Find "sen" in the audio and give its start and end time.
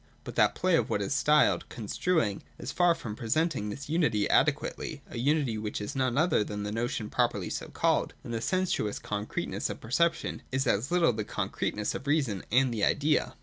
8.41-8.65